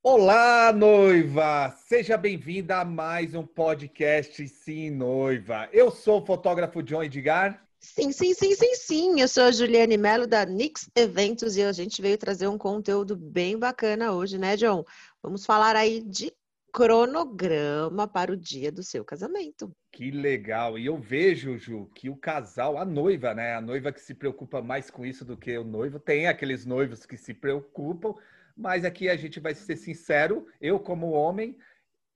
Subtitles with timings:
[0.00, 1.74] Olá, noiva!
[1.86, 5.68] Seja bem-vinda a mais um podcast Sim Noiva.
[5.72, 7.66] Eu sou o fotógrafo John Edgar.
[7.80, 9.20] Sim, sim, sim, sim, sim.
[9.20, 13.16] Eu sou a Juliane Mello da Nix Eventos e a gente veio trazer um conteúdo
[13.16, 14.84] bem bacana hoje, né, John?
[15.20, 16.32] Vamos falar aí de
[16.72, 19.72] cronograma para o dia do seu casamento.
[19.90, 20.78] Que legal!
[20.78, 23.56] E eu vejo, Ju, que o casal, a noiva, né?
[23.56, 27.04] A noiva que se preocupa mais com isso do que o noivo, tem aqueles noivos
[27.04, 28.14] que se preocupam,
[28.58, 31.56] mas aqui a gente vai ser sincero, eu como homem,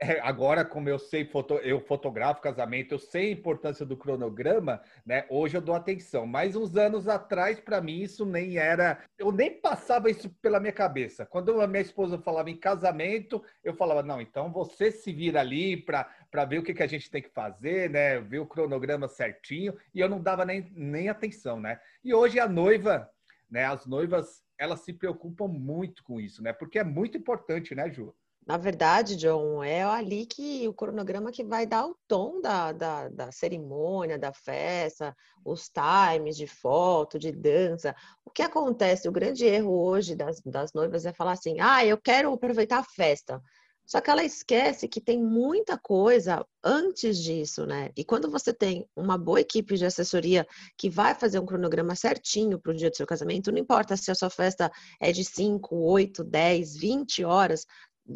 [0.05, 4.83] é, agora, como eu sei, foto, eu fotografo casamento, eu sei a importância do cronograma,
[5.06, 5.24] né?
[5.30, 6.27] Hoje eu dou atenção.
[6.27, 8.98] Mas uns anos atrás, para mim, isso nem era.
[9.16, 11.24] Eu nem passava isso pela minha cabeça.
[11.24, 15.77] Quando a minha esposa falava em casamento, eu falava, não, então você se vira ali
[15.77, 18.20] para ver o que, que a gente tem que fazer, né?
[18.20, 19.72] Ver o cronograma certinho.
[19.95, 21.78] E eu não dava nem, nem atenção, né?
[22.02, 23.09] E hoje a noiva,
[23.52, 23.66] né?
[23.66, 26.52] As noivas, elas se preocupam muito com isso, né?
[26.55, 28.15] Porque é muito importante, né, Ju?
[28.45, 33.09] Na verdade, John, é ali que o cronograma que vai dar o tom da, da,
[33.09, 37.94] da, cerimônia, da festa, os times de foto, de dança.
[38.25, 39.09] O que acontece?
[39.09, 42.84] O grande erro hoje das, das noivas é falar assim: ah, eu quero aproveitar a
[42.84, 43.41] festa.
[43.86, 47.91] Só que ela esquece que tem muita coisa antes disso, né?
[47.97, 50.47] E quando você tem uma boa equipe de assessoria
[50.78, 54.10] que vai fazer um cronograma certinho para o dia do seu casamento, não importa se
[54.10, 57.66] a sua festa é de 5, 8, 10, 20 horas,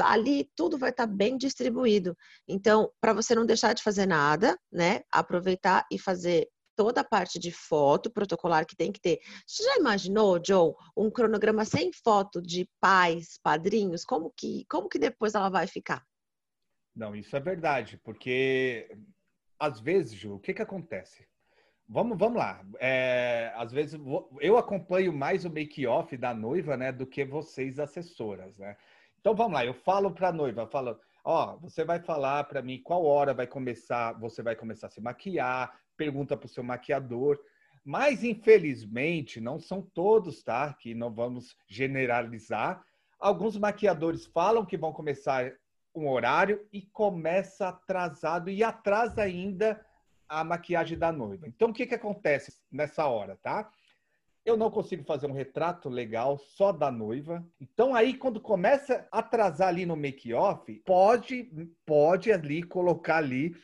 [0.01, 2.17] ali tudo vai estar bem distribuído.
[2.49, 5.03] Então, para você não deixar de fazer nada, né?
[5.13, 9.19] Aproveitar e fazer toda a parte de foto protocolar que tem que ter.
[9.47, 14.05] Você já imaginou, John, um cronograma sem foto de pais, padrinhos?
[14.05, 16.05] Como que, como que depois ela vai ficar?
[16.95, 18.89] Não, isso é verdade, porque
[19.59, 21.27] às vezes, Ju, o que que acontece?
[21.89, 22.65] Vamos, vamos lá.
[22.81, 23.99] É, às vezes
[24.41, 28.77] eu acompanho mais o make-off da noiva, né, do que vocês assessoras, né?
[29.21, 32.81] Então vamos lá, eu falo para a noiva, falo, ó, você vai falar para mim
[32.83, 37.39] qual hora vai começar, você vai começar a se maquiar, pergunta para o seu maquiador.
[37.85, 40.73] Mas infelizmente não são todos, tá?
[40.75, 42.85] Que não vamos generalizar.
[43.19, 45.53] Alguns maquiadores falam que vão começar
[45.95, 49.81] um horário e começa atrasado e atrasa ainda
[50.29, 51.47] a maquiagem da noiva.
[51.47, 53.71] Então o que que acontece nessa hora, tá?
[54.47, 57.45] eu não consigo fazer um retrato legal só da noiva.
[57.61, 61.51] Então aí quando começa a atrasar ali no make-off, pode
[61.85, 63.57] pode ali colocar ali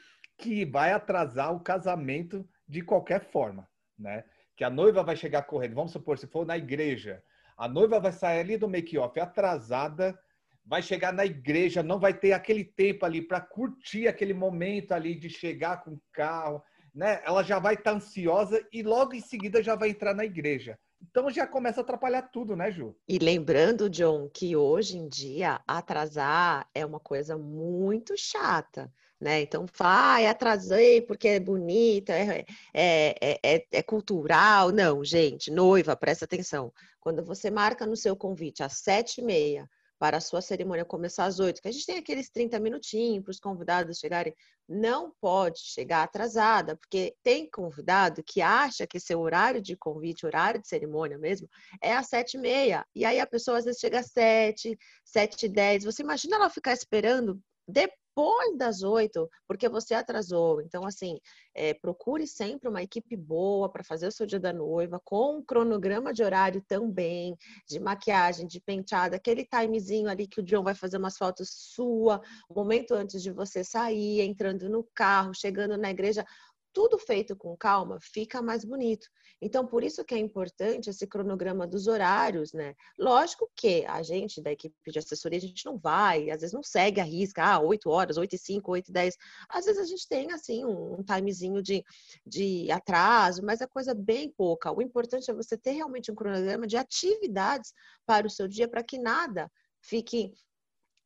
[0.43, 4.25] que vai atrasar o casamento de qualquer forma, né?
[4.57, 7.23] Que a noiva vai chegar correndo, vamos supor, se for na igreja,
[7.57, 10.19] a noiva vai sair ali do make-off atrasada,
[10.67, 15.15] vai chegar na igreja, não vai ter aquele tempo ali para curtir aquele momento ali
[15.15, 16.61] de chegar com o carro,
[16.93, 17.23] né?
[17.25, 20.77] Ela já vai estar tá ansiosa e logo em seguida já vai entrar na igreja.
[21.01, 22.97] Então já começa a atrapalhar tudo, né, Ju?
[23.09, 28.93] E lembrando, John, que hoje em dia atrasar é uma coisa muito chata.
[29.23, 29.43] Né?
[29.43, 32.45] Então, fala, ah, atrasei porque é bonita, é,
[32.75, 34.73] é, é, é, cultural.
[34.73, 36.73] Não, gente, noiva, presta atenção.
[36.99, 41.27] Quando você marca no seu convite às sete e meia para a sua cerimônia começar
[41.27, 44.35] às oito, que a gente tem aqueles 30 minutinhos para os convidados chegarem,
[44.69, 50.61] não pode chegar atrasada, porque tem convidado que acha que seu horário de convite, horário
[50.61, 51.49] de cerimônia mesmo,
[51.81, 52.85] é às sete e meia.
[52.93, 55.85] E aí a pessoa às vezes chega às sete, sete e dez.
[55.85, 60.61] Você imagina ela ficar esperando depois depois das oito, porque você atrasou.
[60.61, 61.19] Então, assim,
[61.55, 65.43] é, procure sempre uma equipe boa para fazer o seu dia da noiva, com um
[65.43, 67.35] cronograma de horário também,
[67.67, 72.21] de maquiagem, de penteada, aquele timezinho ali que o John vai fazer umas fotos sua,
[72.49, 76.25] o momento antes de você sair, entrando no carro, chegando na igreja
[76.73, 79.07] tudo feito com calma fica mais bonito.
[79.41, 82.75] Então, por isso que é importante esse cronograma dos horários, né?
[82.99, 86.63] Lógico que a gente da equipe de assessoria, a gente não vai, às vezes não
[86.63, 89.17] segue a risca, ah, 8 horas, 8 e 5, 8 e 10.
[89.49, 91.85] Às vezes a gente tem, assim, um, timezinho de,
[92.27, 94.73] de atraso, mas é coisa bem pouca.
[94.73, 97.73] O importante é você ter realmente um cronograma de atividades
[98.07, 99.51] para o seu dia, para que nada
[99.81, 100.33] fique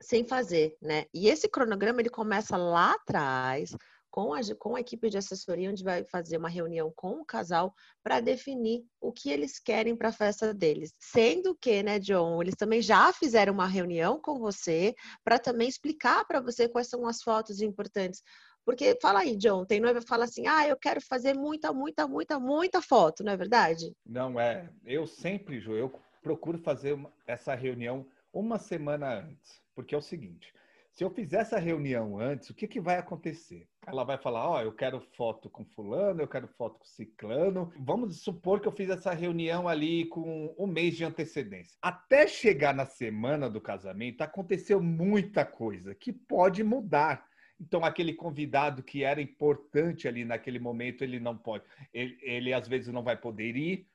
[0.00, 1.06] sem fazer, né?
[1.12, 3.74] E esse cronograma, ele começa lá atrás,
[4.10, 7.74] com a, com a equipe de assessoria, onde vai fazer uma reunião com o casal
[8.02, 10.92] para definir o que eles querem para a festa deles.
[10.98, 14.94] Sendo que, né, John, eles também já fizeram uma reunião com você
[15.24, 18.22] para também explicar para você quais são as fotos importantes.
[18.64, 22.08] Porque, fala aí, John, tem noiva que fala assim, ah, eu quero fazer muita, muita,
[22.08, 23.92] muita, muita foto, não é verdade?
[24.04, 24.68] Não é.
[24.84, 26.98] Eu sempre, Jo, eu procuro fazer
[27.28, 29.62] essa reunião uma semana antes.
[29.72, 30.52] Porque é o seguinte,
[30.96, 33.68] se eu fizer essa reunião antes, o que, que vai acontecer?
[33.86, 37.70] Ela vai falar, ó, oh, eu quero foto com fulano, eu quero foto com ciclano.
[37.78, 41.76] Vamos supor que eu fiz essa reunião ali com um mês de antecedência.
[41.82, 47.26] Até chegar na semana do casamento, aconteceu muita coisa que pode mudar.
[47.60, 51.62] Então, aquele convidado que era importante ali naquele momento, ele não pode,
[51.92, 53.86] ele, ele às vezes não vai poder ir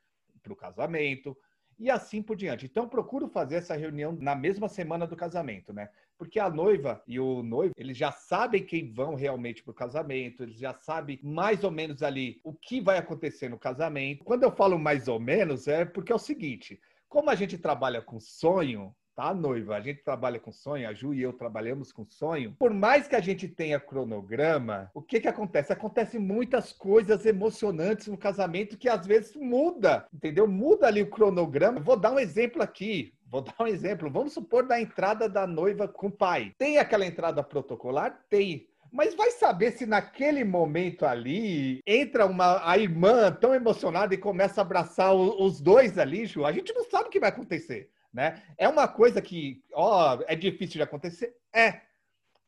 [0.44, 1.36] para o casamento
[1.80, 2.68] e assim por diante.
[2.68, 5.90] Então, procuro fazer essa reunião na mesma semana do casamento, né?
[6.22, 10.44] Porque a noiva e o noivo, eles já sabem quem vão realmente para o casamento,
[10.44, 14.24] eles já sabem mais ou menos ali o que vai acontecer no casamento.
[14.24, 16.80] Quando eu falo mais ou menos, é porque é o seguinte:
[17.10, 19.76] como a gente trabalha com sonho, tá, noiva?
[19.76, 22.56] A gente trabalha com sonho, a Ju e eu trabalhamos com sonho.
[22.60, 25.74] Por mais que a gente tenha cronograma, o que que acontece?
[25.74, 30.48] Acontece muitas coisas emocionantes no casamento que às vezes muda, entendeu?
[30.48, 31.80] Muda ali o cronograma.
[31.80, 33.12] Vou dar um exemplo aqui.
[33.32, 34.12] Vou dar um exemplo.
[34.12, 36.54] Vamos supor da entrada da noiva com o pai.
[36.58, 38.26] Tem aquela entrada protocolar?
[38.30, 38.68] Tem.
[38.92, 44.60] Mas vai saber se naquele momento ali entra uma a irmã tão emocionada e começa
[44.60, 46.46] a abraçar os dois ali, Ju.
[46.46, 48.44] A gente não sabe o que vai acontecer, né?
[48.58, 51.34] É uma coisa que, ó, é difícil de acontecer?
[51.54, 51.80] É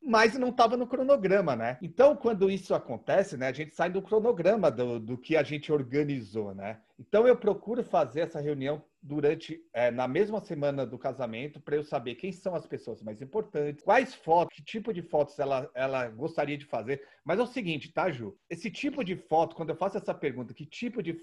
[0.06, 1.78] mas não estava no cronograma, né?
[1.82, 5.72] Então, quando isso acontece, né, a gente sai do cronograma do, do que a gente
[5.72, 6.80] organizou, né?
[7.00, 11.84] Então, eu procuro fazer essa reunião durante, é, na mesma semana do casamento, para eu
[11.84, 16.08] saber quem são as pessoas mais importantes, quais fotos, que tipo de fotos ela, ela
[16.08, 17.06] gostaria de fazer.
[17.26, 18.36] Mas é o seguinte, tá, Ju?
[18.50, 21.14] Esse tipo de foto, quando eu faço essa pergunta, que tipo de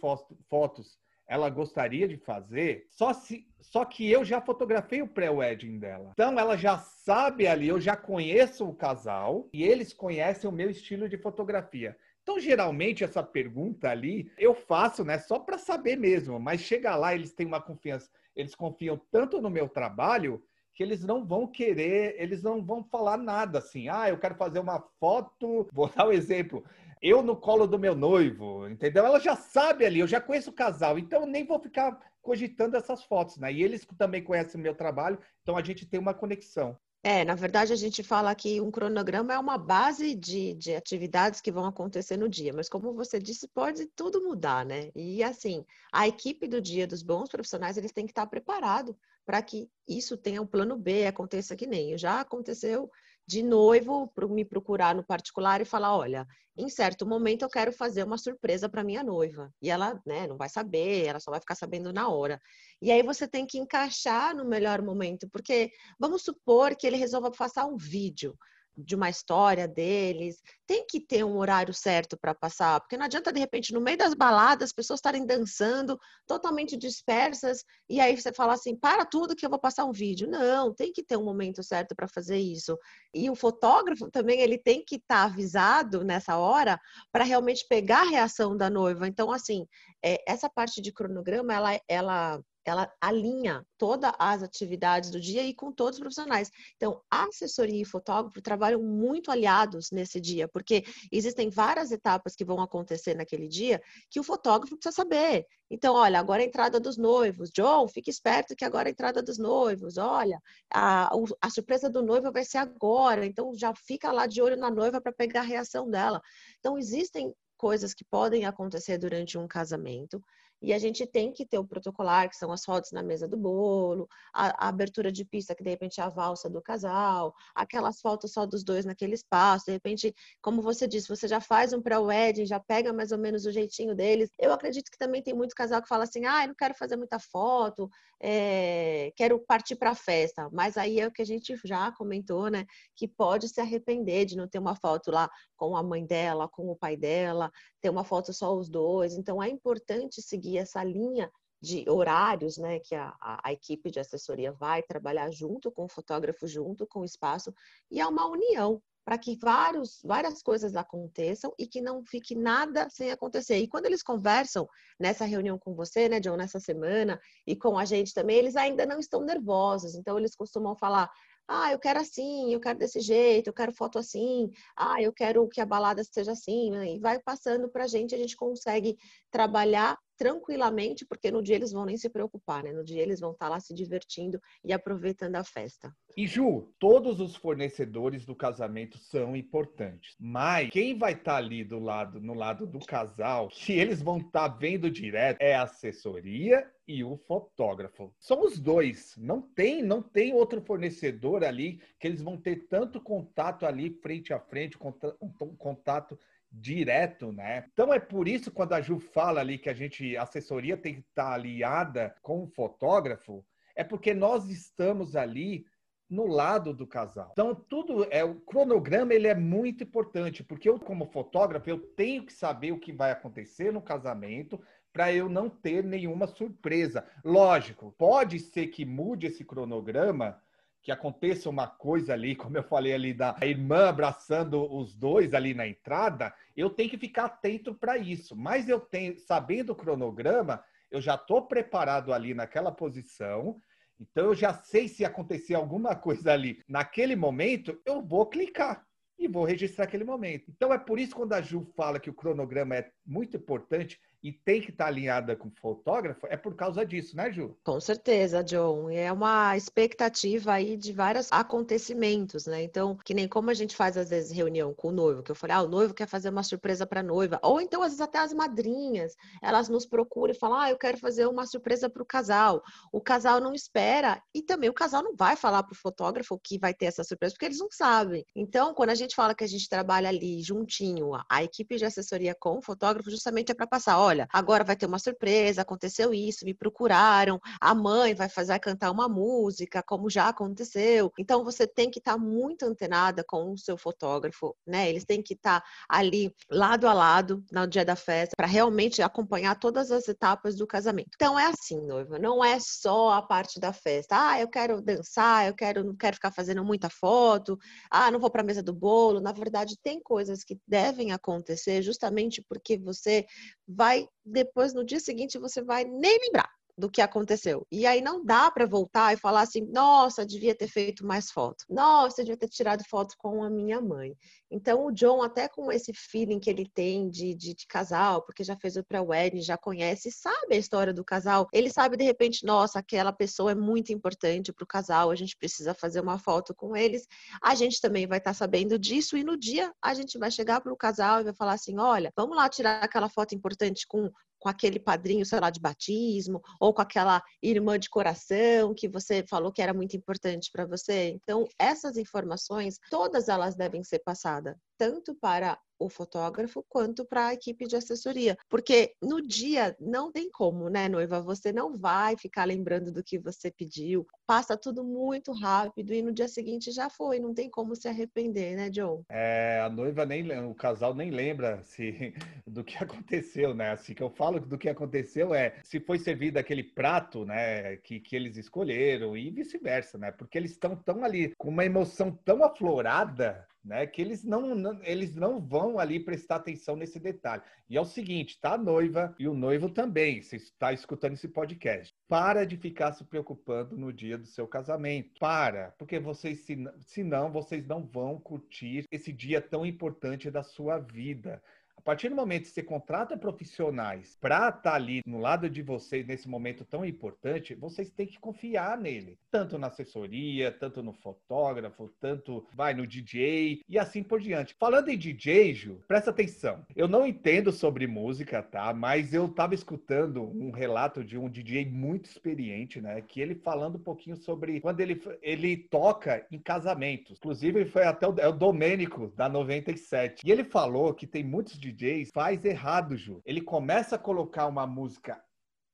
[0.49, 6.11] fotos ela gostaria de fazer, só se só que eu já fotografei o pré-wedding dela.
[6.13, 10.69] Então ela já sabe ali, eu já conheço o casal e eles conhecem o meu
[10.69, 11.97] estilo de fotografia.
[12.23, 17.15] Então, geralmente, essa pergunta ali eu faço, né, só para saber mesmo, mas chega lá,
[17.15, 20.43] eles têm uma confiança, eles confiam tanto no meu trabalho
[20.75, 23.89] que eles não vão querer, eles não vão falar nada assim.
[23.89, 26.65] Ah, eu quero fazer uma foto, vou dar um exemplo
[27.03, 29.05] eu no colo do meu noivo, entendeu?
[29.07, 32.77] Ela já sabe ali, eu já conheço o casal, então eu nem vou ficar cogitando
[32.77, 33.53] essas fotos, né?
[33.53, 36.79] E eles também conhecem o meu trabalho, então a gente tem uma conexão.
[37.03, 41.41] É, na verdade, a gente fala que um cronograma é uma base de, de atividades
[41.41, 44.91] que vão acontecer no dia, mas como você disse, pode tudo mudar, né?
[44.95, 48.95] E assim, a equipe do dia dos bons profissionais, eles têm que estar preparados
[49.25, 52.91] para que isso tenha um plano B, aconteça que nem já aconteceu
[53.31, 58.03] de noivo me procurar no particular e falar, olha, em certo momento eu quero fazer
[58.03, 59.55] uma surpresa para minha noiva.
[59.63, 62.41] E ela, né, não vai saber, ela só vai ficar sabendo na hora.
[62.83, 67.31] E aí você tem que encaixar no melhor momento, porque vamos supor que ele resolva
[67.31, 68.37] passar um vídeo
[68.77, 73.33] de uma história deles, tem que ter um horário certo para passar, porque não adianta
[73.33, 78.33] de repente no meio das baladas as pessoas estarem dançando totalmente dispersas e aí você
[78.33, 80.29] fala assim, para tudo que eu vou passar um vídeo.
[80.29, 82.79] Não, tem que ter um momento certo para fazer isso.
[83.13, 86.81] E o fotógrafo também ele tem que estar tá avisado nessa hora
[87.13, 89.07] para realmente pegar a reação da noiva.
[89.07, 89.67] Então assim,
[90.05, 95.55] é, essa parte de cronograma ela ela ela alinha todas as atividades do dia e
[95.55, 96.51] com todos os profissionais.
[96.77, 102.45] Então, a assessoria e fotógrafo trabalham muito aliados nesse dia, porque existem várias etapas que
[102.45, 103.81] vão acontecer naquele dia
[104.11, 105.47] que o fotógrafo precisa saber.
[105.71, 107.51] Então, olha, agora é a entrada dos noivos.
[107.51, 109.97] John, fique esperto que agora é a entrada dos noivos.
[109.97, 110.41] Olha,
[110.73, 111.11] a,
[111.41, 113.25] a surpresa do noivo vai ser agora.
[113.25, 116.21] Então, já fica lá de olho na noiva para pegar a reação dela.
[116.59, 120.21] Então, existem coisas que podem acontecer durante um casamento
[120.63, 123.37] e a gente tem que ter o protocolar, que são as fotos na mesa do
[123.37, 128.01] bolo, a, a, abertura de pista, que de repente é a valsa do casal, aquelas
[128.01, 129.67] fotos só dos dois naquele espaço.
[129.67, 133.47] De repente, como você disse, você já faz um pré-wedding, já pega mais ou menos
[133.47, 134.31] o jeitinho deles.
[134.39, 136.97] Eu acredito que também tem muito casal que fala assim: ah, eu não quero fazer
[136.97, 137.89] muita foto,
[138.21, 140.49] é, quero partir para a festa.
[140.53, 142.67] Mas aí é o que a gente já comentou, né?
[142.95, 146.71] Que pode se arrepender de não ter uma foto lá com a mãe dela, com
[146.71, 147.53] o pai dela,
[147.83, 149.13] ter uma foto só os dois.
[149.13, 154.51] Então é importante seguir essa linha de horários, né, que a, a, equipe de assessoria
[154.51, 157.53] vai trabalhar junto com o fotógrafo, junto com o espaço,
[157.91, 162.89] e é uma união para que vários, várias coisas aconteçam e que não fique nada
[162.89, 163.59] sem acontecer.
[163.59, 164.67] E quando eles conversam
[164.99, 168.87] nessa reunião com você, né, John, nessa semana, e com a gente também, eles ainda
[168.87, 171.11] não estão nervosos, então eles costumam falar,
[171.49, 175.49] ah, eu quero assim, eu quero desse jeito, eu quero foto assim, ah, eu quero
[175.49, 176.95] que a balada seja assim, né?
[176.95, 178.97] e vai passando para a gente, a gente consegue
[179.31, 182.75] trabalhar tranquilamente, porque no dia eles vão nem se preocupar, né?
[182.75, 185.91] No dia eles vão estar tá lá se divertindo e aproveitando a festa.
[186.15, 191.65] E Ju, todos os fornecedores do casamento são importantes, mas quem vai estar tá ali
[191.65, 195.63] do lado, no lado do casal, que eles vão estar tá vendo direto, é a
[195.63, 198.13] assessoria e o fotógrafo.
[198.19, 199.15] São os dois.
[199.17, 204.35] Não tem, não tem outro fornecedor ali que eles vão ter tanto contato ali frente
[204.35, 206.19] a frente, contato
[206.51, 207.65] direto, né?
[207.73, 210.95] Então é por isso quando a Ju fala ali que a gente a assessoria tem
[210.95, 213.45] que estar aliada com o fotógrafo,
[213.77, 215.65] é porque nós estamos ali
[216.09, 217.31] no lado do casal.
[217.33, 222.27] Então tudo é o cronograma ele é muito importante porque eu como fotógrafo eu tenho
[222.27, 224.61] que saber o que vai acontecer no casamento
[224.93, 227.05] para eu não ter nenhuma surpresa.
[227.25, 230.43] Lógico, pode ser que mude esse cronograma
[230.83, 235.55] que aconteça uma coisa ali, como eu falei ali da irmã abraçando os dois ali
[235.55, 238.35] na entrada, eu tenho que ficar atento para isso.
[238.37, 243.61] Mas eu tenho, sabendo o cronograma, eu já estou preparado ali naquela posição.
[243.99, 248.85] Então eu já sei se acontecer alguma coisa ali naquele momento, eu vou clicar
[249.19, 250.51] e vou registrar aquele momento.
[250.51, 254.33] Então é por isso quando a Ju fala que o cronograma é muito importante, e
[254.33, 257.57] tem que estar alinhada com o fotógrafo, é por causa disso, né, Ju?
[257.65, 258.91] Com certeza, John.
[258.91, 262.63] É uma expectativa aí de vários acontecimentos, né?
[262.63, 265.35] Então, que nem como a gente faz às vezes reunião com o noivo, que eu
[265.35, 268.01] falei, ah, o noivo quer fazer uma surpresa para a noiva, ou então às vezes
[268.01, 272.03] até as madrinhas, elas nos procuram e falam, ah, eu quero fazer uma surpresa para
[272.03, 272.63] o casal.
[272.93, 276.59] O casal não espera e também o casal não vai falar para o fotógrafo que
[276.59, 278.25] vai ter essa surpresa, porque eles não sabem.
[278.37, 282.35] Então, quando a gente fala que a gente trabalha ali juntinho, a equipe de assessoria
[282.39, 286.13] com o fotógrafo, justamente é para passar, ó, olha, agora vai ter uma surpresa, aconteceu
[286.13, 291.13] isso, me procuraram, a mãe vai fazer cantar uma música, como já aconteceu.
[291.19, 294.89] Então você tem que estar tá muito antenada com o seu fotógrafo, né?
[294.89, 299.01] Eles têm que estar tá ali lado a lado no dia da festa para realmente
[299.03, 301.11] acompanhar todas as etapas do casamento.
[301.15, 304.17] Então é assim, noiva, não é só a parte da festa.
[304.31, 307.57] Ah, eu quero dançar, eu quero não quero ficar fazendo muita foto.
[307.91, 309.21] Ah, não vou para a mesa do bolo.
[309.21, 313.25] Na verdade, tem coisas que devem acontecer justamente porque você
[313.67, 317.67] vai depois no dia seguinte você vai nem lembrar do que aconteceu.
[317.71, 321.65] E aí não dá para voltar e falar assim: nossa, devia ter feito mais foto.
[321.69, 324.17] Nossa, devia ter tirado foto com a minha mãe.
[324.51, 328.43] Então o John, até com esse feeling que ele tem de, de, de casal, porque
[328.43, 332.45] já fez o pré-wedding, já conhece, sabe a história do casal, ele sabe de repente:
[332.45, 336.55] nossa, aquela pessoa é muito importante para o casal, a gente precisa fazer uma foto
[336.55, 337.07] com eles.
[337.43, 340.61] A gente também vai estar tá sabendo disso e no dia a gente vai chegar
[340.61, 344.11] para o casal e vai falar assim: olha, vamos lá tirar aquela foto importante com
[344.41, 349.25] com aquele padrinho, sei lá, de batismo, ou com aquela irmã de coração que você
[349.29, 351.11] falou que era muito importante para você.
[351.11, 357.35] Então, essas informações, todas elas devem ser passadas, tanto para o fotógrafo quanto para a
[357.35, 358.37] equipe de assessoria.
[358.49, 361.21] Porque no dia não tem como, né, noiva?
[361.21, 364.07] Você não vai ficar lembrando do que você pediu.
[364.27, 367.19] Passa tudo muito rápido e no dia seguinte já foi.
[367.19, 369.05] Não tem como se arrepender, né, John?
[369.11, 372.15] É, a noiva nem o casal nem lembra se
[372.47, 373.73] do que aconteceu, né?
[373.73, 378.01] Assim que eu falo do que aconteceu é se foi servido aquele prato, né, que,
[378.01, 380.11] que eles escolheram e vice-versa, né?
[380.11, 383.87] Porque eles estão tão ali com uma emoção tão aflorada né?
[383.87, 387.43] Que eles não, não, eles não vão ali prestar atenção nesse detalhe.
[387.69, 391.29] E é o seguinte, tá a noiva e o noivo também, se está escutando esse
[391.29, 391.95] podcast.
[392.09, 395.19] Para de ficar se preocupando no dia do seu casamento.
[395.21, 400.79] Para, porque vocês se, senão vocês não vão curtir esse dia tão importante da sua
[400.79, 401.43] vida.
[401.81, 405.63] A partir do momento que você contrata profissionais para estar tá ali no lado de
[405.63, 410.93] vocês nesse momento tão importante, vocês têm que confiar nele, tanto na assessoria, tanto no
[410.93, 414.55] fotógrafo, tanto vai no DJ e assim por diante.
[414.61, 416.67] Falando em DJ, Ju, presta atenção.
[416.77, 418.75] Eu não entendo sobre música, tá?
[418.75, 423.01] Mas eu estava escutando um relato de um DJ muito experiente, né?
[423.01, 427.17] Que ele falando um pouquinho sobre quando ele, ele toca em casamentos.
[427.17, 430.27] Inclusive, foi até o, é o Domênico da 97.
[430.27, 433.21] E ele falou que tem muitos DJs DJs faz errado, Ju.
[433.25, 435.23] Ele começa a colocar uma música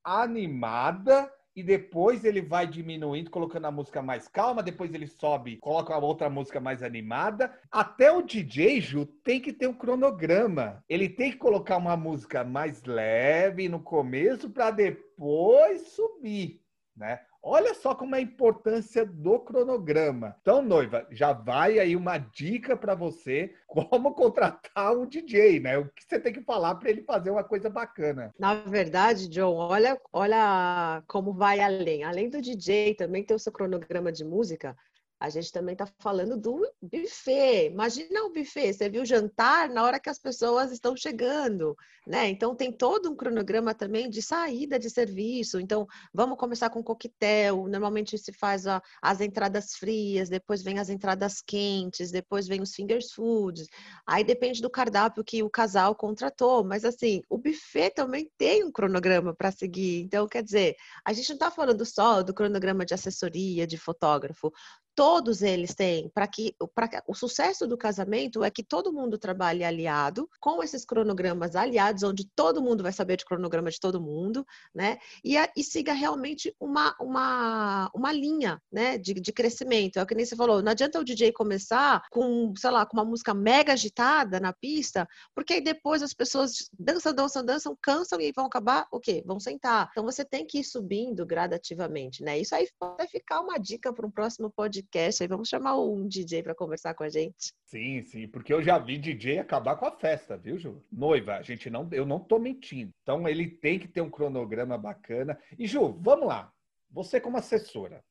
[0.04, 5.94] animada e depois ele vai diminuindo, colocando a música mais calma, depois ele sobe, coloca
[5.94, 7.58] a outra música mais animada.
[7.70, 10.84] Até o DJ, Ju, tem que ter um cronograma.
[10.86, 16.60] Ele tem que colocar uma música mais leve no começo para depois subir,
[16.94, 17.20] né?
[17.42, 20.36] Olha só como é a importância do cronograma.
[20.40, 25.78] Então, noiva, já vai aí uma dica para você como contratar um DJ, né?
[25.78, 28.34] O que você tem que falar para ele fazer uma coisa bacana.
[28.38, 32.04] Na verdade, John, olha, olha como vai além.
[32.04, 34.76] Além do DJ, também tem o seu cronograma de música
[35.18, 37.70] a gente também está falando do buffet.
[37.70, 41.74] Imagina o buffet, você viu jantar na hora que as pessoas estão chegando,
[42.06, 42.28] né?
[42.28, 45.58] Então tem todo um cronograma também de saída de serviço.
[45.58, 47.66] Então vamos começar com coquetel.
[47.66, 52.74] Normalmente se faz a, as entradas frias, depois vem as entradas quentes, depois vem os
[52.74, 53.66] fingers foods.
[54.06, 56.62] Aí depende do cardápio que o casal contratou.
[56.62, 60.02] Mas assim, o buffet também tem um cronograma para seguir.
[60.02, 64.52] Então quer dizer, a gente não está falando só do cronograma de assessoria, de fotógrafo
[64.96, 69.62] todos eles têm, para que, que o sucesso do casamento é que todo mundo trabalhe
[69.62, 74.44] aliado, com esses cronogramas aliados, onde todo mundo vai saber de cronograma de todo mundo,
[74.74, 74.96] né?
[75.22, 78.96] E, a, e siga realmente uma, uma, uma linha né?
[78.96, 79.98] De, de crescimento.
[79.98, 82.96] É o que nem você falou, não adianta o DJ começar com, sei lá, com
[82.96, 88.20] uma música mega agitada na pista, porque aí depois as pessoas dançam, dançam, dançam, cansam
[88.20, 89.22] e vão acabar o quê?
[89.26, 89.90] Vão sentar.
[89.90, 92.38] Então você tem que ir subindo gradativamente, né?
[92.38, 95.28] Isso aí pode ficar uma dica para um próximo podcast podcast aí.
[95.28, 97.52] Vamos chamar um DJ para conversar com a gente.
[97.64, 100.82] Sim, sim, porque eu já vi DJ acabar com a festa, viu, Ju?
[100.90, 102.92] Noiva, a gente não, eu não tô mentindo.
[103.02, 105.38] Então ele tem que ter um cronograma bacana.
[105.58, 106.52] E Ju, vamos lá.
[106.90, 108.02] Você como assessora,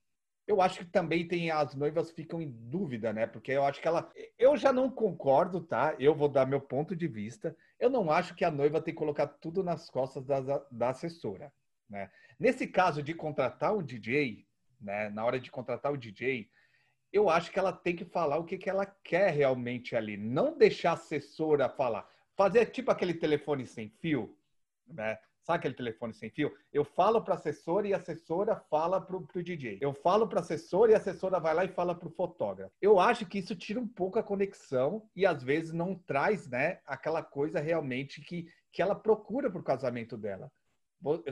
[0.45, 3.25] eu acho que também tem as noivas ficam em dúvida, né?
[3.25, 4.11] Porque eu acho que ela.
[4.37, 5.95] Eu já não concordo, tá?
[5.97, 7.55] Eu vou dar meu ponto de vista.
[7.79, 10.39] Eu não acho que a noiva tem que colocar tudo nas costas da,
[10.69, 11.51] da assessora,
[11.89, 12.11] né?
[12.39, 14.45] Nesse caso de contratar um DJ,
[14.79, 15.09] né?
[15.09, 16.49] Na hora de contratar o DJ,
[17.15, 20.57] eu acho que ela tem que falar o que, que ela quer realmente ali, não
[20.57, 22.05] deixar a assessora falar.
[22.35, 24.37] Fazer tipo aquele telefone sem fio,
[24.85, 25.17] né?
[25.41, 26.53] Sabe aquele telefone sem fio?
[26.73, 29.77] Eu falo para assessora e a assessora fala para o DJ.
[29.79, 32.73] Eu falo para assessora e a assessora vai lá e fala para o fotógrafo.
[32.81, 36.79] Eu acho que isso tira um pouco a conexão e às vezes não traz, né,
[36.85, 40.51] aquela coisa realmente que, que ela procura para o casamento dela.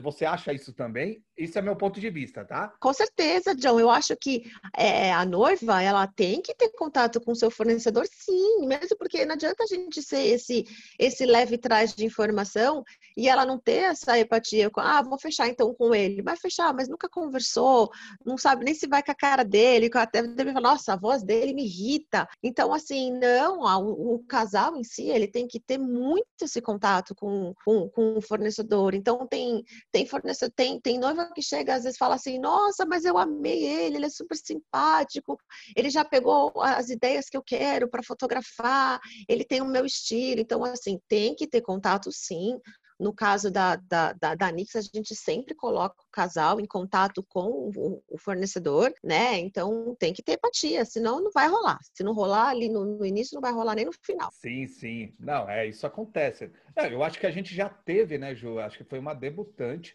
[0.02, 1.22] Você acha isso também?
[1.36, 2.72] Isso é meu ponto de vista, tá?
[2.80, 3.80] Com certeza, John.
[3.80, 4.44] Eu acho que
[4.76, 9.34] é, a noiva ela tem que ter contato com seu fornecedor, sim, mesmo porque não
[9.34, 10.64] adianta a gente ser esse
[10.98, 12.84] esse leve trás de informação
[13.16, 16.22] e ela não ter essa empatia com, ah, vou fechar então com ele.
[16.22, 17.90] Vai fechar, mas nunca conversou,
[18.24, 21.22] não sabe nem se vai com a cara dele, até deve falar, nossa, a voz
[21.22, 22.28] dele me irrita.
[22.42, 27.14] Então, assim, não, o, o casal em si, ele tem que ter muito esse contato
[27.14, 28.94] com, com, com o fornecedor.
[28.94, 33.04] Então, tem tem fornecedor, tem, tem noiva que chega às vezes fala assim, nossa, mas
[33.04, 35.38] eu amei ele, ele é super simpático,
[35.76, 40.40] ele já pegou as ideias que eu quero para fotografar, ele tem o meu estilo,
[40.40, 42.58] então assim, tem que ter contato sim,
[43.04, 47.22] no caso da, da, da, da Nix, a gente sempre coloca o casal em contato
[47.28, 49.38] com o, o, fornecedor, né?
[49.38, 51.78] Então tem que ter empatia, senão não vai rolar.
[51.92, 54.30] Se não rolar ali no, no início, não vai rolar nem no final.
[54.32, 55.14] Sim, sim.
[55.20, 56.50] Não, é, isso acontece.
[56.74, 58.58] É, eu acho que a gente já teve, né, Ju?
[58.58, 59.94] Acho que foi uma debutante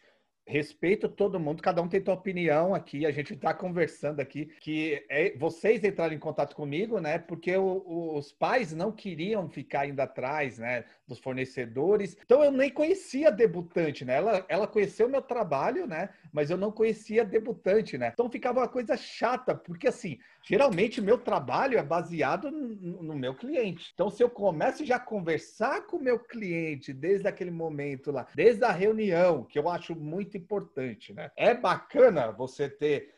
[0.50, 5.06] respeito todo mundo, cada um tem sua opinião aqui, a gente está conversando aqui, que
[5.08, 7.20] é, vocês entraram em contato comigo, né?
[7.20, 10.86] Porque o, os pais não queriam ficar indo atrás, né?
[11.08, 12.18] Dos fornecedores.
[12.26, 14.16] Então eu nem conhecia a debutante, né?
[14.16, 16.10] Ela, ela conheceu meu trabalho, né?
[16.34, 18.10] Mas eu não conhecia a debutante, né?
[18.12, 23.36] Então ficava uma coisa chata, porque assim, geralmente meu trabalho é baseado no, no meu
[23.36, 23.92] cliente.
[23.94, 28.26] Então se eu começo já a conversar com o meu cliente desde aquele momento lá,
[28.34, 31.32] desde a reunião, que eu acho muito importante, né?
[31.36, 33.14] É bacana você ter.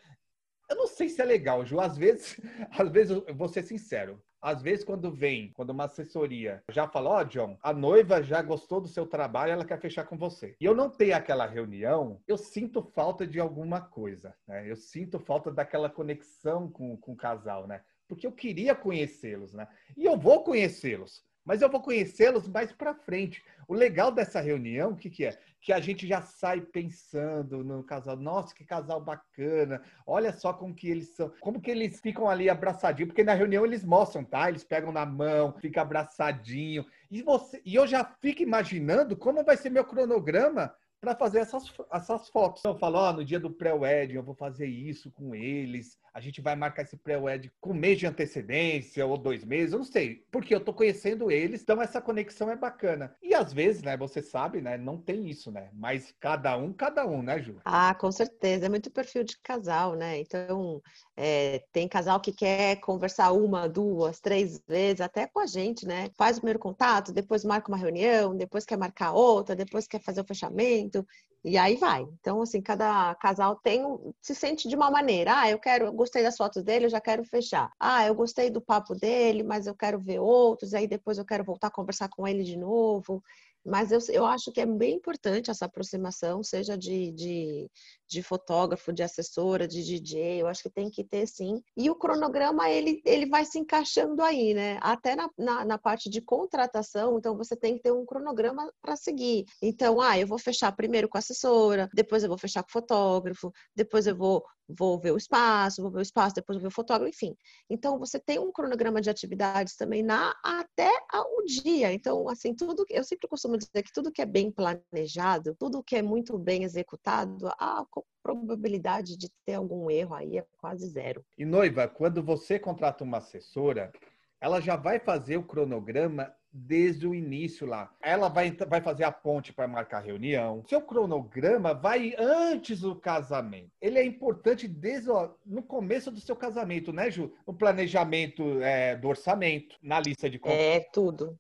[0.70, 1.80] Eu não sei se é legal, Ju.
[1.80, 2.40] Às vezes,
[2.78, 4.22] às vezes, eu vou ser sincero.
[4.42, 8.42] Às vezes, quando vem, quando uma assessoria já fala, ó, oh, John, a noiva já
[8.42, 10.56] gostou do seu trabalho, ela quer fechar com você.
[10.60, 14.68] E eu não tenho aquela reunião, eu sinto falta de alguma coisa, né?
[14.68, 17.84] Eu sinto falta daquela conexão com, com o casal, né?
[18.08, 19.68] Porque eu queria conhecê-los, né?
[19.96, 23.44] E eu vou conhecê-los mas eu vou conhecê-los mais para frente.
[23.68, 25.38] O legal dessa reunião, o que, que é?
[25.60, 28.16] Que a gente já sai pensando no casal.
[28.18, 29.82] Nossa, que casal bacana.
[30.06, 33.66] Olha só como que eles são, como que eles ficam ali abraçadinhos, porque na reunião
[33.66, 34.50] eles mostram, tá?
[34.50, 36.86] Eles pegam na mão, fica abraçadinho.
[37.10, 41.66] E você, e eu já fico imaginando como vai ser meu cronograma para fazer essas,
[41.92, 42.62] essas fotos.
[42.62, 46.20] Então, eu falo, ó, no dia do pré-wedding eu vou fazer isso com eles, a
[46.20, 49.86] gente vai marcar esse pré-wed com um mês de antecedência ou dois meses, eu não
[49.86, 53.16] sei, porque eu tô conhecendo eles, então essa conexão é bacana.
[53.22, 57.06] E às vezes, né, você sabe, né, não tem isso, né, mas cada um, cada
[57.08, 57.58] um, né, Ju?
[57.64, 60.82] Ah, com certeza, é muito perfil de casal, né, então
[61.16, 66.10] é, tem casal que quer conversar uma, duas, três vezes, até com a gente, né,
[66.18, 70.22] faz o primeiro contato, depois marca uma reunião, depois quer marcar outra, depois quer fazer
[70.22, 71.06] o fechamento,
[71.44, 72.04] e aí vai.
[72.20, 73.84] Então, assim, cada casal tem
[74.22, 75.40] se sente de uma maneira.
[75.42, 77.72] Ah, eu quero, eu gostei das fotos dele, eu já quero fechar.
[77.80, 81.44] Ah, eu gostei do papo dele, mas eu quero ver outros, aí depois eu quero
[81.44, 83.24] voltar a conversar com ele de novo.
[83.66, 87.70] Mas eu, eu acho que é bem importante essa aproximação, seja de, de,
[88.08, 91.62] de, fotógrafo, de assessora, de DJ, eu acho que tem que ter sim.
[91.78, 94.80] E o cronograma, ele, ele vai se encaixando aí, né?
[94.82, 98.96] Até na, na, na parte de contratação, então você tem que ter um cronograma para
[98.96, 99.46] seguir.
[99.62, 102.74] Então, ah, eu vou fechar primeiro com a assessora, depois eu vou fechar com o
[102.74, 104.44] fotógrafo, depois eu vou
[104.78, 107.36] vou ver o espaço, vou ver o espaço, depois vou ver o fotógrafo, enfim.
[107.70, 111.92] Então, você tem um cronograma de atividades também na até o dia.
[111.94, 115.96] Então, assim, tudo eu sempre costumo dizer que tudo que é bem planejado, tudo que
[115.96, 117.86] é muito bem executado, a
[118.24, 121.26] probabilidade de ter algum erro aí é quase zero.
[121.38, 123.92] E noiva, quando você contrata uma assessora,
[124.40, 127.92] ela já vai fazer o cronograma desde o início lá.
[128.02, 130.64] Ela vai, vai fazer a ponte para marcar reunião.
[130.68, 133.72] Seu cronograma vai antes do casamento.
[133.82, 137.34] Ele é importante desde ó, no começo do seu casamento, né, Ju?
[137.48, 140.60] No planejamento é, do orçamento, na lista de compras.
[140.60, 141.40] É, tudo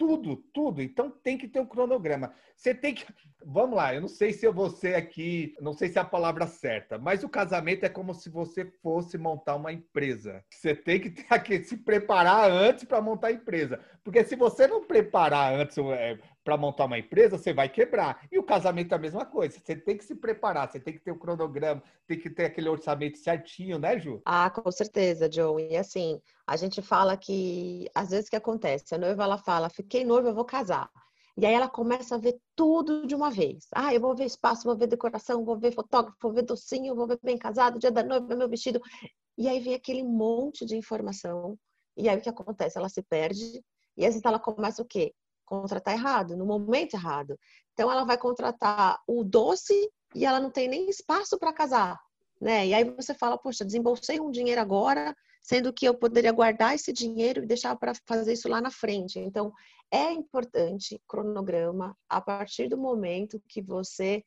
[0.00, 0.80] tudo, tudo.
[0.80, 2.32] Então tem que ter um cronograma.
[2.56, 3.04] Você tem que.
[3.44, 6.04] Vamos lá, eu não sei se eu vou ser aqui, não sei se é a
[6.04, 10.42] palavra certa, mas o casamento é como se você fosse montar uma empresa.
[10.50, 13.78] Você tem que ter que se preparar antes para montar a empresa.
[14.02, 18.26] Porque se você não preparar antes é, para montar uma empresa, você vai quebrar.
[18.30, 19.58] E o casamento é a mesma coisa.
[19.58, 22.46] Você tem que se preparar, você tem que ter o um cronograma, tem que ter
[22.46, 24.22] aquele orçamento certinho, né, Ju?
[24.24, 25.62] Ah, com certeza, Joe.
[25.62, 29.68] E assim, a gente fala que às vezes o que acontece, a noiva ela fala,
[29.68, 30.90] fiquei noiva, eu vou casar.
[31.36, 33.66] E aí ela começa a ver tudo de uma vez.
[33.74, 37.06] Ah, eu vou ver espaço, vou ver decoração, vou ver fotógrafo, vou ver docinho, vou
[37.06, 38.80] ver bem casado, dia da noiva, meu vestido.
[39.38, 41.58] E aí vem aquele monte de informação.
[41.96, 42.76] E aí o que acontece?
[42.76, 43.62] Ela se perde.
[43.96, 45.14] E às vezes ela começa o quê?
[45.50, 47.38] Contratar errado, no momento errado.
[47.72, 52.00] Então ela vai contratar o doce e ela não tem nem espaço para casar,
[52.40, 52.68] né?
[52.68, 56.92] E aí você fala, poxa, desembolsei um dinheiro agora, sendo que eu poderia guardar esse
[56.92, 59.18] dinheiro e deixar para fazer isso lá na frente.
[59.18, 59.52] Então
[59.90, 64.22] é importante cronograma a partir do momento que você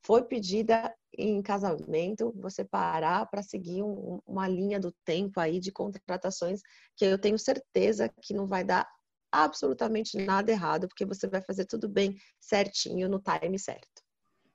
[0.00, 5.72] foi pedida em casamento, você parar para seguir um, uma linha do tempo aí de
[5.72, 6.60] contratações
[6.96, 8.88] que eu tenho certeza que não vai dar
[9.32, 14.02] absolutamente nada errado, porque você vai fazer tudo bem certinho no time certo.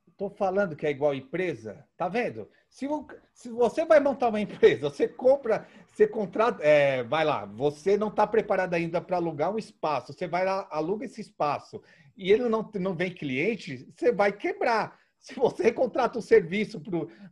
[0.08, 2.48] Estou falando que é igual empresa, tá vendo?
[2.70, 2.88] Se,
[3.34, 8.10] se você vai montar uma empresa, você compra, você contrata, é, vai lá, você não
[8.10, 11.82] está preparado ainda para alugar um espaço, você vai lá, aluga esse espaço
[12.16, 15.00] e ele não, não vem cliente, você vai quebrar
[15.34, 16.82] se você contrata um serviço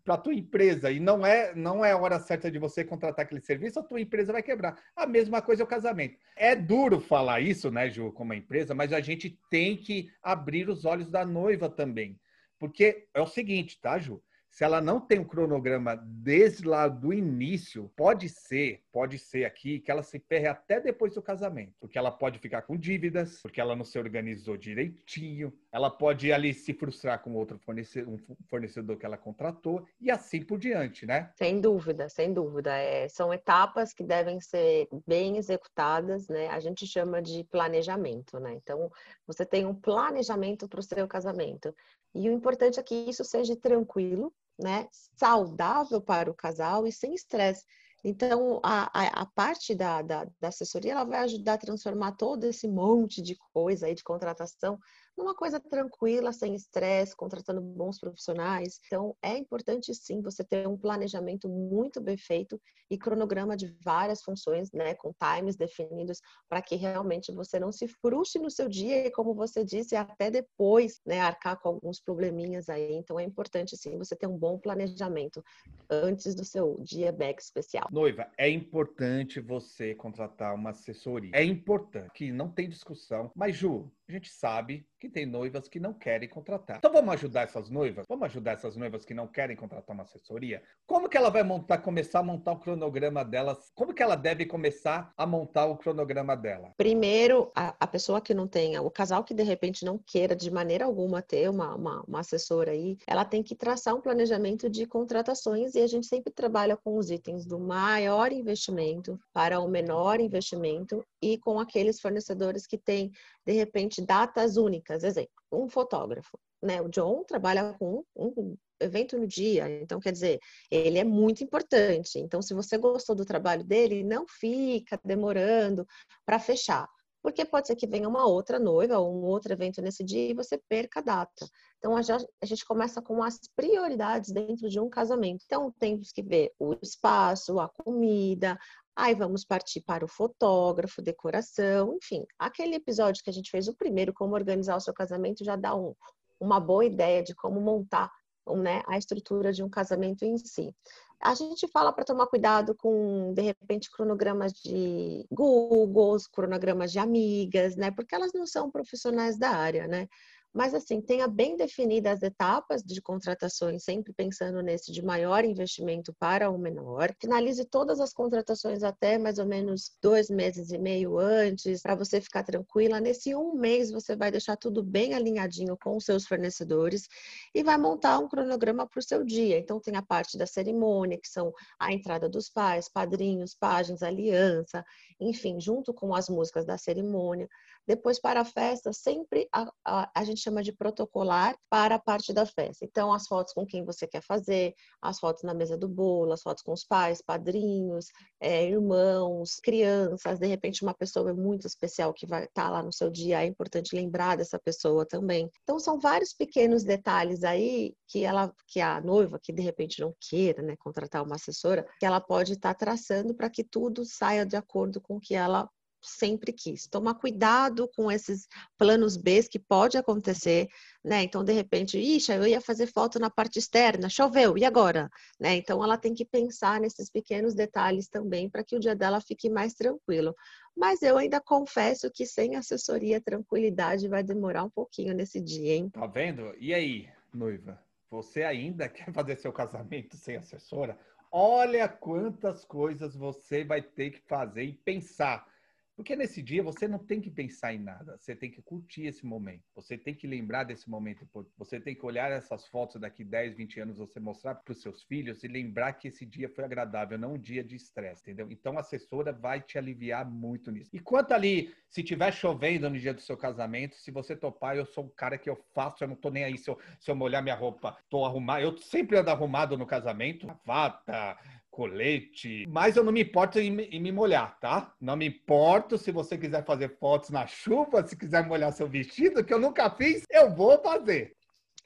[0.06, 3.26] para a tua empresa e não é não é a hora certa de você contratar
[3.26, 4.82] aquele serviço, a tua empresa vai quebrar.
[4.96, 6.18] A mesma coisa é o casamento.
[6.38, 10.86] É duro falar isso, né, Ju, como empresa, mas a gente tem que abrir os
[10.86, 12.18] olhos da noiva também.
[12.58, 14.24] Porque é o seguinte, tá, Ju?
[14.52, 19.80] Se ela não tem um cronograma desde lá do início, pode ser, pode ser aqui
[19.80, 23.62] que ela se ferre até depois do casamento, porque ela pode ficar com dívidas, porque
[23.62, 28.98] ela não se organizou direitinho, ela pode ali se frustrar com outro fornecedor, um fornecedor
[28.98, 31.32] que ela contratou e assim por diante, né?
[31.38, 32.76] Sem dúvida, sem dúvida.
[32.76, 36.50] É, são etapas que devem ser bem executadas, né?
[36.50, 38.54] A gente chama de planejamento, né?
[38.56, 38.92] Então,
[39.26, 41.74] você tem um planejamento para o seu casamento.
[42.14, 47.14] E o importante é que isso seja tranquilo, né, saudável para o casal e sem
[47.14, 47.66] estresse.
[48.04, 52.46] Então, a, a, a parte da, da, da, assessoria ela vai ajudar a transformar todo
[52.46, 54.80] esse monte de coisa aí de contratação
[55.22, 58.80] numa coisa tranquila, sem estresse, contratando bons profissionais.
[58.88, 64.22] Então, é importante sim você ter um planejamento muito bem feito e cronograma de várias
[64.22, 69.08] funções, né, com times definidos, para que realmente você não se frustre no seu dia
[69.08, 72.94] e, como você disse, até depois, né, arcar com alguns probleminhas aí.
[72.94, 75.44] Então, é importante sim você ter um bom planejamento
[75.90, 77.88] antes do seu dia back especial.
[77.92, 81.32] Noiva, é importante você contratar uma assessoria.
[81.34, 83.32] É importante, que não tem discussão.
[83.36, 86.78] Mas, Ju, gente sabe que tem noivas que não querem contratar.
[86.78, 88.06] Então vamos ajudar essas noivas?
[88.08, 90.62] Vamos ajudar essas noivas que não querem contratar uma assessoria?
[90.86, 93.72] Como que ela vai montar, começar a montar o cronograma delas?
[93.74, 96.74] Como que ela deve começar a montar o cronograma dela?
[96.78, 100.52] Primeiro, a, a pessoa que não tenha, o casal que de repente não queira de
[100.52, 104.86] maneira alguma ter uma, uma, uma assessora aí, ela tem que traçar um planejamento de
[104.86, 110.20] contratações e a gente sempre trabalha com os itens do maior investimento para o menor
[110.20, 113.12] investimento e com aqueles fornecedores que têm,
[113.46, 115.04] de repente, datas únicas.
[115.04, 116.38] Exemplo, um fotógrafo.
[116.62, 116.82] Né?
[116.82, 122.20] O John trabalha com um evento no dia, então quer dizer, ele é muito importante.
[122.20, 125.86] Então, se você gostou do trabalho dele, não fica demorando
[126.26, 126.88] para fechar
[127.22, 130.34] porque pode ser que venha uma outra noiva ou um outro evento nesse dia e
[130.34, 131.48] você perca a data.
[131.78, 135.44] Então, a gente começa com as prioridades dentro de um casamento.
[135.46, 138.58] Então, temos que ver o espaço, a comida,
[138.96, 142.26] Aí vamos partir para o fotógrafo, decoração, enfim.
[142.38, 145.76] Aquele episódio que a gente fez, o primeiro, como organizar o seu casamento, já dá
[145.76, 145.96] um,
[146.40, 148.12] uma boa ideia de como montar
[148.58, 150.76] né, a estrutura de um casamento em si.
[151.22, 157.76] A gente fala para tomar cuidado com, de repente, cronogramas de Google, cronogramas de amigas,
[157.76, 157.92] né?
[157.92, 160.08] Porque elas não são profissionais da área, né?
[160.54, 166.14] Mas, assim, tenha bem definidas as etapas de contratações, sempre pensando nesse de maior investimento
[166.20, 167.16] para o menor.
[167.20, 172.20] Finalize todas as contratações até mais ou menos dois meses e meio antes, para você
[172.20, 173.00] ficar tranquila.
[173.00, 177.08] Nesse um mês, você vai deixar tudo bem alinhadinho com os seus fornecedores
[177.56, 179.58] e vai montar um cronograma para o seu dia.
[179.58, 184.84] Então, tem a parte da cerimônia, que são a entrada dos pais, padrinhos, páginas, aliança,
[185.18, 187.48] enfim, junto com as músicas da cerimônia.
[187.88, 192.34] Depois, para a festa, sempre a, a, a, gente chama de protocolar para a parte
[192.34, 192.86] da festa.
[192.86, 196.42] Então, as fotos com quem você quer fazer, as fotos na mesa do bolo, as
[196.42, 198.08] fotos com os pais, padrinhos,
[198.40, 200.40] é, irmãos, crianças.
[200.40, 203.46] De repente, uma pessoa muito especial que vai estar tá lá no seu dia, é
[203.46, 205.50] importante lembrar dessa pessoa também.
[205.64, 210.14] Então, são vários pequenos detalhes aí que ela, que a noiva, que de repente não
[210.20, 214.46] queira, né, contratar uma assessora, que ela pode estar tá traçando para que tudo saia
[214.46, 215.70] de acordo com o que ela
[216.02, 216.88] sempre quis.
[216.88, 220.68] Tomar cuidado com esses planos B que pode acontecer,
[221.04, 221.24] né?
[221.24, 225.10] Então, de repente, ixi, eu ia fazer foto na parte externa, choveu, e agora?
[225.40, 225.56] Né?
[225.56, 229.50] Então, ela tem que pensar nesses pequenos detalhes também para que o dia dela fique
[229.50, 230.36] mais tranquilo.
[230.76, 235.90] Mas eu ainda confesso que sem assessoria, tranquilidade vai demorar um pouquinho nesse dia, hein?
[235.90, 236.54] Tá vendo?
[236.60, 237.80] E aí, noiva?
[238.10, 240.98] Você ainda quer fazer seu casamento sem assessora?
[241.32, 245.48] Olha quantas coisas você vai ter que fazer e pensar
[245.96, 249.26] porque nesse dia você não tem que pensar em nada, você tem que curtir esse
[249.26, 251.28] momento, você tem que lembrar desse momento,
[251.58, 255.04] você tem que olhar essas fotos daqui 10, 20 anos, você mostrar para os seus
[255.04, 258.48] filhos e lembrar que esse dia foi agradável, não um dia de estresse, entendeu?
[258.50, 260.90] Então a assessora vai te aliviar muito nisso.
[260.94, 264.86] E quanto ali, se tiver chovendo no dia do seu casamento, se você topar, eu
[264.86, 267.16] sou o cara que eu faço, eu não tô nem aí se eu, se eu
[267.16, 271.38] molhar minha roupa, tô arrumado, eu sempre ando arrumado no casamento, gravata,
[271.72, 274.94] colete, mas eu não me importo em, em, me molhar, tá?
[275.00, 279.44] Não me importo se você quiser fazer fotos na chuva, se quiser molhar seu vestido,
[279.44, 281.34] que eu nunca fiz, eu vou fazer.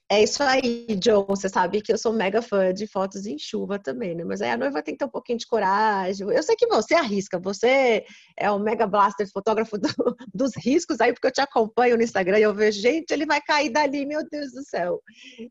[0.07, 1.25] É isso aí, John.
[1.27, 4.23] Você sabe que eu sou mega fã de fotos em chuva também, né?
[4.23, 6.27] Mas aí a noiva tem que ter um pouquinho de coragem.
[6.29, 8.05] Eu sei que você arrisca, você
[8.37, 9.87] é o mega blaster fotógrafo do,
[10.31, 13.41] dos riscos aí, porque eu te acompanho no Instagram e eu vejo, gente, ele vai
[13.41, 15.01] cair dali, meu Deus do céu.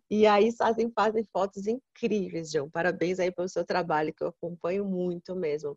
[0.09, 2.71] E aí fazem, fazem fotos incríveis, John.
[2.71, 5.77] Parabéns aí pelo seu trabalho, que eu acompanho muito mesmo.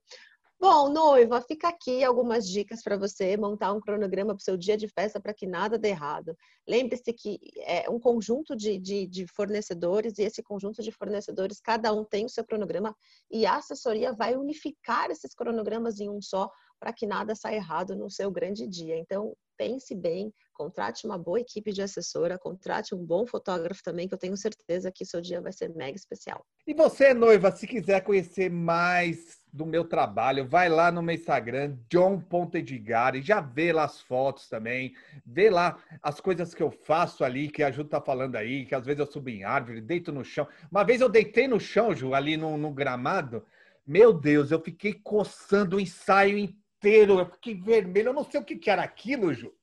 [0.60, 4.76] Bom, noiva, fica aqui algumas dicas para você montar um cronograma para o seu dia
[4.76, 6.36] de festa para que nada dê errado.
[6.68, 11.94] Lembre-se que é um conjunto de, de, de, fornecedores e esse conjunto de fornecedores, cada
[11.94, 12.96] um tem o seu cronograma
[13.30, 17.96] e a assessoria vai unificar esses cronogramas em um só para que nada saia errado
[17.96, 18.98] no seu grande dia.
[18.98, 24.14] Então, pense bem, contrate uma boa equipe de assessora, contrate um bom fotógrafo também, que
[24.16, 26.44] eu tenho certeza que seu dia vai ser mega especial.
[26.66, 31.78] E você, noiva, se quiser conhecer mais do meu trabalho, vai lá no meu Instagram,
[31.90, 34.94] john.edgar, e já vê lá as fotos também,
[35.26, 38.76] vê lá as coisas que eu faço ali, que a Ju tá falando aí, que
[38.76, 40.48] às vezes eu subo em árvore, deito no chão.
[40.72, 43.46] Uma vez eu deitei no chão, Ju, ali no, no gramado,
[43.86, 48.44] meu Deus, eu fiquei coçando o ensaio inteiro, eu fiquei vermelho, eu não sei o
[48.44, 49.54] que, que era aquilo, Ju.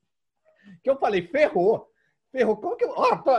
[0.83, 1.89] Que eu falei, ferrou,
[2.31, 2.57] ferrou.
[2.57, 2.93] Como que eu,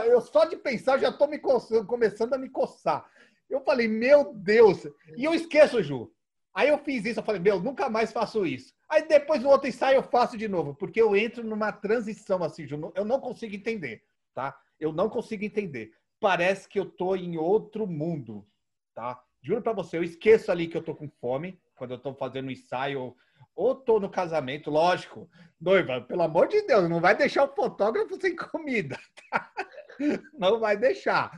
[0.05, 3.09] eu só de pensar já tô me coçando, começando a me coçar.
[3.49, 4.85] Eu falei, meu Deus.
[5.15, 6.11] E eu esqueço, Ju.
[6.53, 8.73] Aí eu fiz isso, eu falei, meu, nunca mais faço isso.
[8.89, 12.65] Aí depois no outro ensaio eu faço de novo, porque eu entro numa transição assim,
[12.95, 14.01] eu não consigo entender,
[14.33, 14.57] tá?
[14.79, 15.91] Eu não consigo entender.
[16.19, 18.43] Parece que eu tô em outro mundo,
[18.95, 19.21] tá?
[19.39, 22.47] Juro para você, eu esqueço ali que eu tô com fome quando eu tô fazendo
[22.47, 23.15] um ensaio
[23.57, 25.27] ou tô no casamento, lógico.
[25.59, 28.97] Noiva, pelo amor de Deus, não vai deixar o fotógrafo sem comida,
[29.31, 29.51] tá?
[30.37, 31.31] Não vai deixar.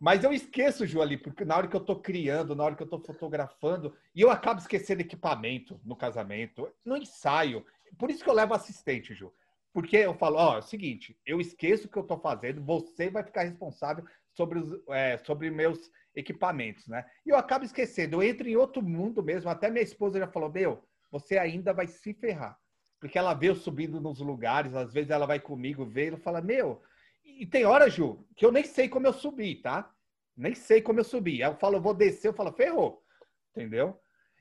[0.00, 2.82] Mas eu esqueço, Ju, ali, porque na hora que eu estou criando, na hora que
[2.82, 7.64] eu estou fotografando, e eu acabo esquecendo equipamento no casamento, no ensaio.
[7.96, 9.32] Por isso que eu levo assistente, Ju.
[9.72, 13.08] Porque eu falo, ó, é o seguinte, eu esqueço o que eu estou fazendo, você
[13.08, 14.04] vai ficar responsável
[14.34, 17.06] sobre, os, é, sobre meus equipamentos, né?
[17.24, 19.48] E eu acabo esquecendo, eu entro em outro mundo mesmo.
[19.48, 22.58] Até minha esposa já falou, meu, você ainda vai se ferrar.
[22.98, 26.40] Porque ela vê eu subindo nos lugares, às vezes ela vai comigo, vê, e fala,
[26.40, 26.82] meu,
[27.24, 29.90] e tem hora, Ju, que eu nem sei como eu subi, tá?
[30.36, 31.40] Nem sei como eu subi.
[31.40, 33.02] Eu falo, eu vou descer, eu falo, ferrou.
[33.50, 33.98] Entendeu?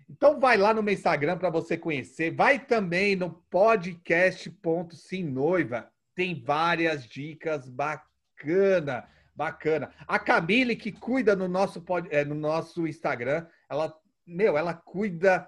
[0.09, 2.35] Então vai lá no meu Instagram para você conhecer.
[2.35, 5.89] Vai também no podcast.simnoiva.
[6.13, 9.91] Tem várias dicas bacana, bacana.
[10.07, 13.93] A Camille que cuida no nosso é, no nosso Instagram, ela,
[14.25, 15.47] meu, ela cuida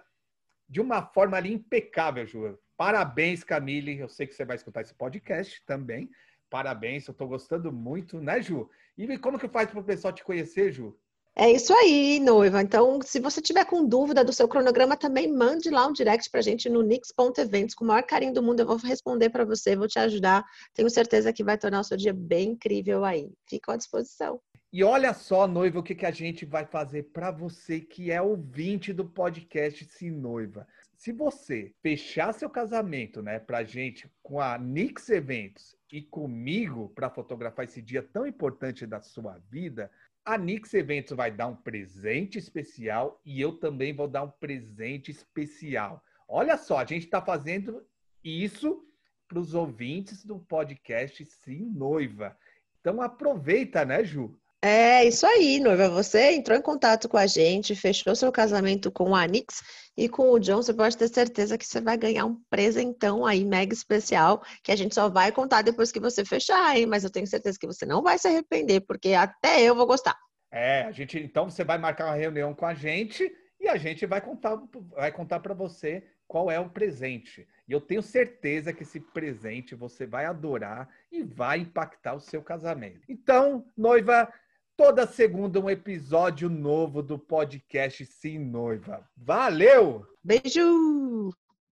[0.67, 2.57] de uma forma ali impecável, Ju.
[2.75, 3.99] Parabéns, Camille.
[3.99, 6.09] Eu sei que você vai escutar esse podcast também.
[6.49, 8.69] Parabéns, eu estou gostando muito, né, Ju?
[8.97, 10.97] E como que faz para o pessoal te conhecer, Ju?
[11.39, 12.63] É isso aí, noiva.
[12.63, 16.39] Então, se você tiver com dúvida do seu cronograma, também mande lá um direct para
[16.39, 17.75] a gente no nix.eventos.
[17.75, 20.43] Com o maior carinho do mundo, eu vou responder para você, vou te ajudar.
[20.73, 23.31] Tenho certeza que vai tornar o seu dia bem incrível aí.
[23.47, 24.41] Fico à disposição.
[24.71, 28.21] E olha só, noiva, o que, que a gente vai fazer para você que é
[28.21, 30.67] ouvinte do podcast Se Noiva.
[30.93, 37.09] Se você fechar seu casamento, né, pra gente com a Nix Eventos e comigo para
[37.09, 39.89] fotografar esse dia tão importante da sua vida,
[40.25, 45.09] a Nix Eventos vai dar um presente especial e eu também vou dar um presente
[45.09, 46.03] especial.
[46.27, 47.85] Olha só, a gente está fazendo
[48.21, 48.85] isso
[49.29, 52.37] para os ouvintes do podcast Sim Noiva.
[52.81, 54.37] Então aproveita, né, Ju?
[54.69, 55.87] É isso aí, noiva.
[55.87, 59.63] Você entrou em contato com a gente, fechou seu casamento com a Nix
[59.95, 60.57] e com o John.
[60.57, 64.75] Você pode ter certeza que você vai ganhar um presentão aí mega especial que a
[64.75, 66.85] gente só vai contar depois que você fechar, hein?
[66.85, 70.17] Mas eu tenho certeza que você não vai se arrepender, porque até eu vou gostar.
[70.51, 71.17] É, a gente.
[71.17, 74.61] Então você vai marcar uma reunião com a gente e a gente vai contar,
[74.93, 77.47] vai contar para você qual é o presente.
[77.69, 82.41] E eu tenho certeza que esse presente você vai adorar e vai impactar o seu
[82.41, 82.99] casamento.
[83.07, 84.29] Então, noiva
[84.77, 89.03] Toda segunda um episódio novo do podcast Sim Noiva.
[89.17, 90.05] Valeu!
[90.23, 91.33] Beijo!